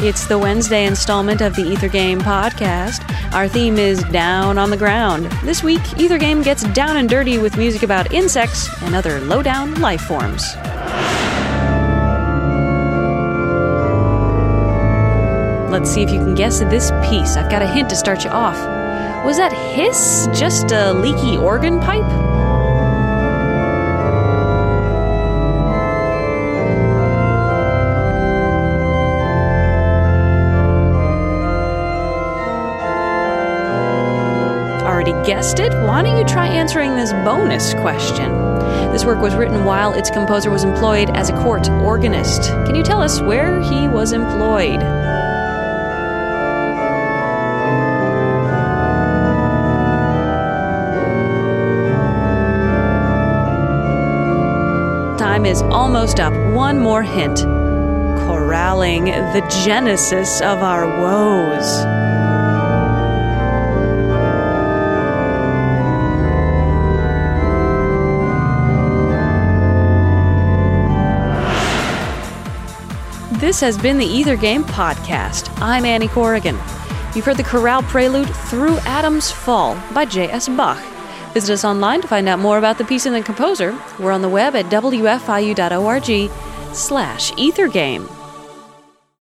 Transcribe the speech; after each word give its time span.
It's 0.00 0.28
the 0.28 0.38
Wednesday 0.38 0.86
installment 0.86 1.40
of 1.40 1.56
the 1.56 1.62
Ether 1.62 1.88
Game 1.88 2.20
podcast. 2.20 3.02
Our 3.34 3.48
theme 3.48 3.78
is 3.78 4.00
Down 4.04 4.56
on 4.56 4.70
the 4.70 4.76
Ground. 4.76 5.24
This 5.42 5.64
week, 5.64 5.80
Ether 5.98 6.18
Game 6.18 6.40
gets 6.40 6.62
down 6.72 6.98
and 6.98 7.08
dirty 7.08 7.38
with 7.38 7.56
music 7.56 7.82
about 7.82 8.12
insects 8.12 8.68
and 8.82 8.94
other 8.94 9.20
low 9.20 9.42
down 9.42 9.74
life 9.80 10.02
forms. 10.02 10.54
Let's 15.68 15.90
see 15.90 16.02
if 16.02 16.10
you 16.10 16.20
can 16.20 16.36
guess 16.36 16.60
this 16.60 16.92
piece. 17.10 17.36
I've 17.36 17.50
got 17.50 17.62
a 17.62 17.66
hint 17.66 17.90
to 17.90 17.96
start 17.96 18.22
you 18.22 18.30
off. 18.30 18.56
Was 19.24 19.36
that 19.38 19.52
hiss 19.52 20.28
just 20.32 20.70
a 20.70 20.92
leaky 20.92 21.36
organ 21.36 21.80
pipe? 21.80 22.47
Already 35.08 35.26
guessed 35.26 35.58
it? 35.58 35.72
Why 35.72 36.02
don't 36.02 36.18
you 36.18 36.24
try 36.24 36.48
answering 36.48 36.94
this 36.94 37.12
bonus 37.12 37.72
question? 37.74 38.30
This 38.92 39.06
work 39.06 39.20
was 39.20 39.34
written 39.34 39.64
while 39.64 39.94
its 39.94 40.10
composer 40.10 40.50
was 40.50 40.64
employed 40.64 41.08
as 41.16 41.30
a 41.30 41.32
court 41.42 41.68
organist. 41.70 42.42
Can 42.42 42.74
you 42.74 42.82
tell 42.82 43.00
us 43.00 43.20
where 43.22 43.60
he 43.62 43.88
was 43.88 44.12
employed? 44.12 44.80
Time 55.18 55.46
is 55.46 55.62
almost 55.62 56.20
up. 56.20 56.34
One 56.52 56.78
more 56.78 57.02
hint. 57.02 57.38
Corralling 58.26 59.06
the 59.06 59.64
genesis 59.64 60.42
of 60.42 60.58
our 60.58 60.86
woes. 60.86 62.07
This 73.32 73.60
has 73.60 73.76
been 73.76 73.98
the 73.98 74.06
Ether 74.06 74.36
Game 74.36 74.64
Podcast. 74.64 75.54
I'm 75.60 75.84
Annie 75.84 76.08
Corrigan. 76.08 76.56
You've 77.14 77.26
heard 77.26 77.36
the 77.36 77.44
chorale 77.44 77.82
prelude 77.82 78.26
Through 78.26 78.78
Adam's 78.78 79.30
Fall 79.30 79.76
by 79.92 80.06
J.S. 80.06 80.48
Bach. 80.48 80.82
Visit 81.34 81.52
us 81.52 81.64
online 81.64 82.00
to 82.00 82.08
find 82.08 82.26
out 82.26 82.38
more 82.38 82.56
about 82.56 82.78
the 82.78 82.86
piece 82.86 83.04
and 83.04 83.14
the 83.14 83.20
composer. 83.20 83.78
We're 83.98 84.12
on 84.12 84.22
the 84.22 84.30
web 84.30 84.56
at 84.56 84.64
wfiu.org 84.66 86.30
slash 86.74 87.32
ethergame. 87.32 88.17